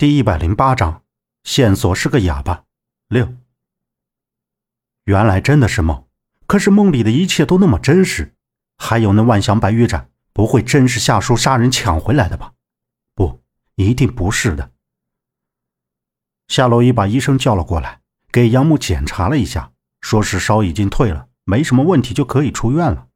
[0.00, 1.02] 第一百零八章，
[1.44, 2.64] 线索是个哑巴。
[3.08, 3.34] 六，
[5.04, 6.06] 原来真的是梦，
[6.46, 8.34] 可是梦里的一切都那么真实。
[8.78, 12.54] 还有那万祥白玉盏，不会真是夏叔杀人抢回来的吧？
[13.14, 13.42] 不，
[13.74, 14.70] 一定不是的。
[16.48, 18.00] 夏洛伊把医生叫了过来，
[18.32, 23.08] 给杨木检查了一下，说是烧已经退了，没什么问题，就可以出院了。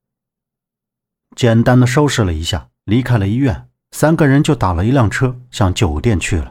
[1.34, 6.50] 简单的收拾了一下，离开了医院，三个人就打了一辆车向酒店去了。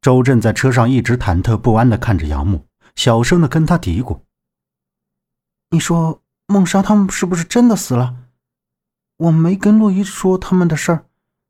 [0.00, 4.22] 周震在车上一直忐忑不安地看着杨木，小声地跟他嘀咕
[5.68, 8.16] ：“你说孟莎他们是不是真的死了？
[9.18, 11.04] 我没跟洛伊说他们的事儿，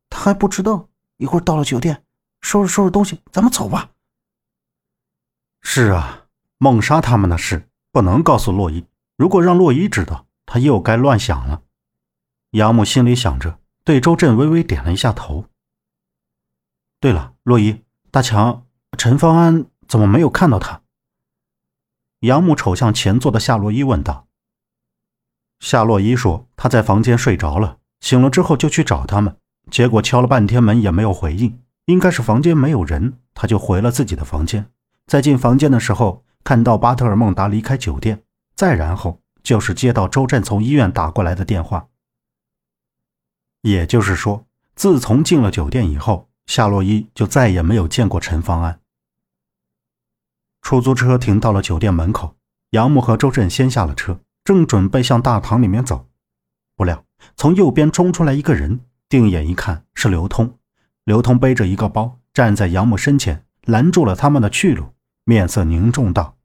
[0.09, 0.89] 他还不知道。
[1.15, 2.03] 一会儿到了酒店，
[2.41, 3.91] 收拾收拾东西，咱们走吧。
[5.61, 6.25] ”“是啊，
[6.57, 11.61] 孟莎他们的事不能告诉洛伊，如果让洛伊知道，他又该乱想了。”
[12.51, 15.45] 杨木心里想着，对周震微微点了一下头。
[16.99, 17.81] “对了，洛伊。”
[18.13, 18.65] 大强，
[18.97, 20.81] 陈方安怎么没有看到他？
[22.19, 24.27] 杨木瞅向前座的夏洛伊问道。
[25.61, 29.37] 夏洛伊说：“他在房间睡着了，醒了之后就去找他们，
[29.69, 34.69] 结果敲了半天门也没有回应，应该是房间没有人，他就回了自己的房间。
[35.07, 38.21] 在进房间的时候，看到巴特尔孟达离开酒店，
[38.57, 41.87] 再然后就是接到周震从医院打过来的电话。
[43.61, 48.81] 也就是说，自从进了酒店以后。”夏洛伊就再也没有见过陈方安。
[50.61, 52.35] 出租车停到了酒店门口，
[52.71, 56.09] 杨木和周震先下了车，正准备向大堂里面走，
[56.75, 57.05] 不料
[57.37, 60.59] 从右边冲出来一个人，定眼一看是刘通。
[61.05, 66.35] 刘通背着一个包，站在杨木身前，拦住了他们的去路，面色凝重道：“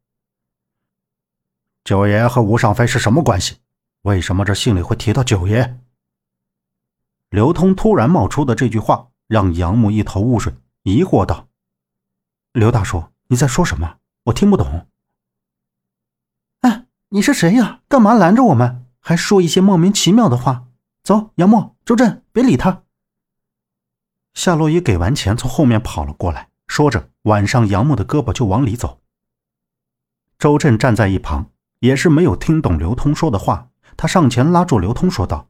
[1.83, 3.57] 九爷和吴尚飞是什么关系？
[4.03, 5.81] 为什么这信里会提到九爷？”
[7.31, 9.09] 刘通突然冒出的这句话。
[9.27, 11.49] 让杨木一头雾水，疑惑道
[12.53, 13.97] ：“刘大叔，你在说什么？
[14.25, 14.87] 我听不懂。
[16.63, 17.81] ”“哎，你是谁呀？
[17.89, 18.87] 干嘛拦着我们？
[19.01, 20.67] 还说一些莫名其妙的话
[21.03, 22.83] ？”“走，杨木、周震，别理他。”
[24.35, 29.01] 夏洛伊给完钱，从后面跑了过来，说着挽上杨木的胳膊就往里走。
[30.39, 31.51] 周震站在一旁，
[31.81, 35.49] 也是没有听懂刘通说的话，他上前拉住刘通，说道：“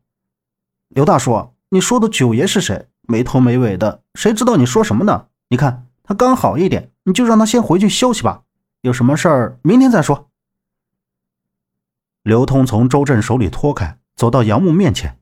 [0.89, 5.28] 刘大叔，你说的九爷是谁？”没头没尾的，谁知道你说什么呢？
[5.49, 8.43] 你看他刚好一点，你就让他先回去休息吧。
[8.83, 10.31] 有什么事儿明天再说。
[12.22, 15.19] 刘通从周震手里脱开，走到杨木面前。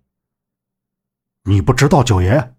[1.45, 2.55] 你不知道九爷，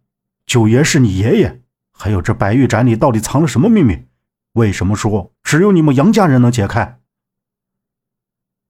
[0.46, 1.62] 九爷是你爷爷。
[1.92, 4.06] 还有这白玉盏里到底藏了什么秘密？
[4.53, 7.00] 为什么说只有你们杨家人能解开？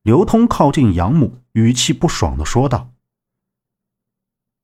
[0.04, 2.92] 刘通靠近杨木，语气不爽的说道：“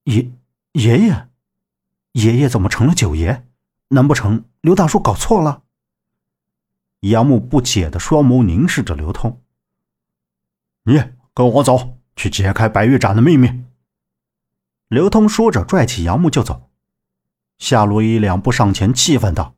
[0.04, 0.30] 爷
[0.72, 1.28] 爷爷。”
[2.12, 3.46] 爷爷怎么成了九爷？
[3.88, 5.62] 难不成刘大叔搞错了？
[7.00, 9.42] 杨木不解的双眸凝视着刘通。
[10.84, 11.02] 你
[11.34, 13.64] 跟我走，去解开白玉盏的秘密。
[14.88, 16.70] 刘通说着，拽起杨木就走。
[17.58, 19.54] 夏洛伊两步上前，气愤道：“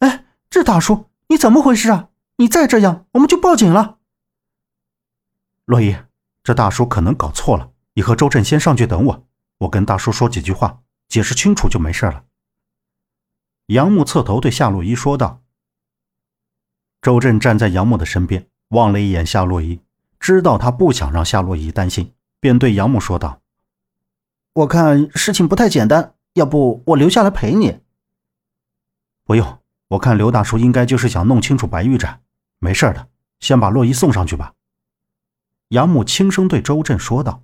[0.00, 2.10] 哎，这大叔你怎么回事啊？
[2.36, 3.98] 你再这样，我们就报警了。”
[5.64, 5.96] 洛伊，
[6.42, 9.26] 这大叔可能搞错了，你和周震先上去等我，
[9.58, 10.82] 我跟大叔说几句话。
[11.12, 12.24] 解释清楚就没事了。
[13.66, 15.42] 杨木侧头对夏洛伊说道。
[17.02, 19.78] 周震站在杨木的身边，望了一眼夏洛伊，
[20.18, 23.42] 知道他不想让夏洛伊担心，便对杨木说道
[24.54, 27.80] ：“我看事情不太简单，要不我留下来陪你
[29.24, 29.58] ？”“不用，
[29.88, 32.22] 我看刘大叔应该就是想弄清楚白玉盏，
[32.58, 33.08] 没事的，
[33.38, 34.54] 先把洛伊送上去吧。”
[35.68, 37.42] 杨木轻声对周震说道。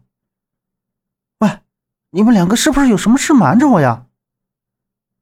[2.11, 4.07] 你们两个是不是有什么事瞒着我呀？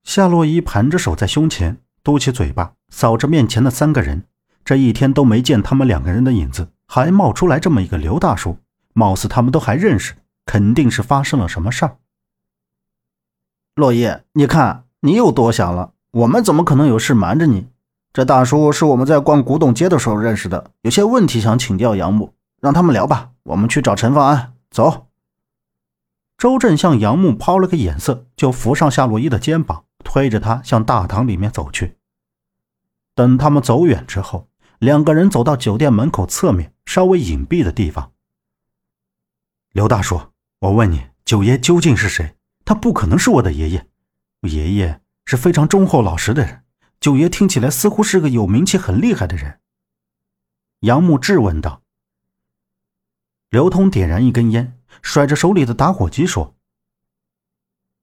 [0.04, 4.22] 夏洛伊盘着手在胸前，嘟起嘴巴，扫着面前的三个人。
[4.64, 8.58] 这一天都没见他们两个人的影子，还冒出来这么一个刘大叔，
[8.92, 10.14] 貌似他们都还认识，
[10.44, 11.97] 肯定是发生了什么事儿。
[13.74, 17.66] 洛伊，你看你又多想了，我们怎么可能有事瞒着你？
[18.12, 23.30] 这大叔是我们在逛古董街的时候认识的，有些问题想请教杨木，让他们聊吧。
[23.42, 25.05] 我们去找陈方安，走。
[26.38, 31.97] 周震向杨木抛了个眼色，就扶上夏洛伊的肩膀，推着他向大堂里面走去。
[33.15, 38.12] 等他们走远之后，两个人走到酒店门口侧面稍微隐蔽的地方。
[39.72, 40.21] 刘大叔，
[40.59, 42.36] 我问你，九爷究竟是谁？
[42.66, 43.88] 他不可能是我的爷爷。
[44.42, 46.65] 爷爷是非常忠厚老实的人，
[47.00, 49.60] 九爷听起来似乎是个有名气、很厉害的人。
[50.80, 51.83] 杨木质问道。
[53.48, 54.75] 刘通点燃一根烟。
[55.06, 56.56] 甩着手里的打火机说：“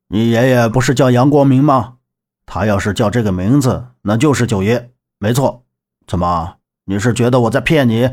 [0.07, 1.97] 你爷爷不是叫杨光明吗？
[2.45, 5.65] 他要是叫这个名字，那就是九爷，没错。
[6.07, 8.09] 怎么，你是觉得我在骗你？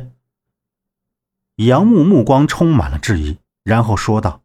[1.55, 4.43] 杨木目光充满了质疑，然后说道：“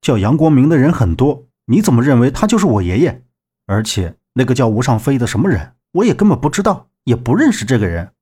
[0.00, 3.24] 叫杨光明的人很多，你怎么认为他就是我爷爷？
[3.66, 8.12] 而且那个叫吴尚飞的什么人，我也根本不知道，也不认识这个人。”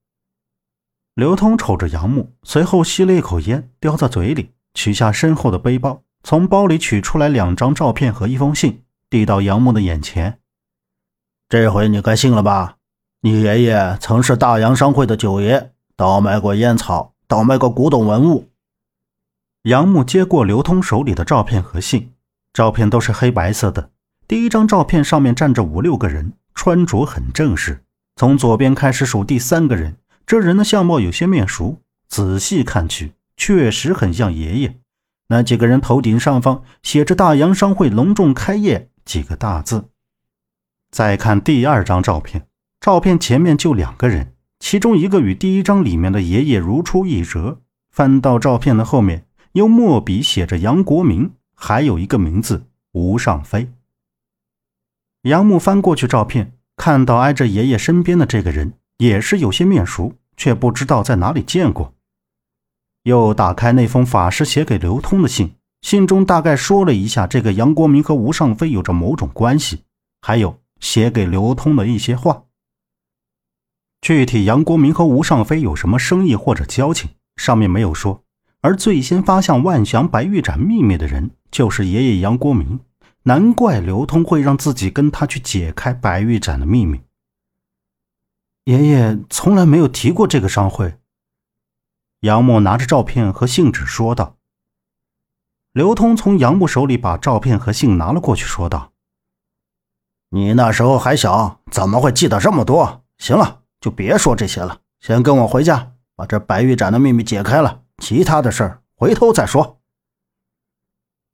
[1.14, 10.38] 刘通瞅着杨木，随后吸了一口烟，叼在嘴里，取下身后的背包，从包里取出来两张照片和一封信，递到杨木的眼前。
[11.48, 12.76] 这回你该信了吧？
[13.22, 18.48] 你爷爷曾是大洋商会的九爷，倒卖过烟草，倒卖过古董文物。
[19.64, 22.12] 杨木接过刘通手里的照片和信，
[22.52, 23.90] 照片都是黑白色的。
[24.26, 27.84] 第一张照片上面站着五六个人，穿着很正式。
[28.16, 31.78] 从左边开始数，第三个人，这人的相貌有些面熟，
[32.08, 34.80] 仔细看去，确实很像爷爷。
[35.28, 39.88] 那几个人头顶上方写着“大洋商会隆重开业”几个大字。
[40.90, 42.46] 再看第二张照片，
[42.80, 47.62] 照片前面就两个人，其中一个与第一张里面的爷爷如出一辙。
[47.90, 53.72] 翻到照片的后面，用墨笔写着杨国明，还有一个名字吴尚飞。
[55.22, 61.94] 杨木翻过去照片，看到挨着爷爷身边的这个人也是有些面熟，却不知道在哪里见过。
[63.02, 69.84] 又打开那封法师写给刘通的信，信中大概说了一下这个杨国明和吴尚飞有着某种关系，
[70.20, 70.60] 还有。
[70.80, 72.44] 写给刘通的一些话，
[74.00, 78.24] 具体杨国明和吴尚飞有什么生意或者交情，上面没有说。
[78.62, 82.80] 而最先发现万祥白玉盏秘密的人，就是爷爷杨国明。
[83.24, 86.98] 难怪刘通会让自己跟他去解开白玉盏的秘密。
[88.64, 90.94] 爷爷从来没有提过这个商会。
[92.20, 94.36] 杨木拿着照片和信纸说道。
[95.72, 98.92] 刘通从杨木手里把照片和信拿了过去，说道。
[100.28, 103.04] 你那时候还小，怎么会记得这么多？
[103.18, 107.82] 行了，就别说这些了，先跟我回家，把这白玉盏的秘密解开了。
[107.98, 109.80] 其他的事儿回头再说。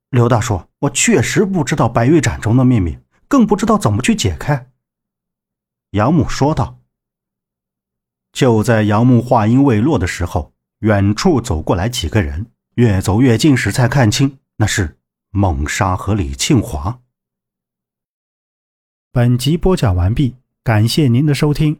[0.09, 2.97] 刘大叔，我确实不知道白玉盏中的秘密，
[3.27, 4.71] 更不知道怎么去解开。
[5.91, 6.79] 杨木说道。
[8.31, 14.99] 就在杨木话音未落的时候，远处走过来几个人，越走越近时才看清，那是
[15.31, 16.99] 孟莎和李庆华。
[19.11, 21.79] 本集播讲完毕，感谢您的收听。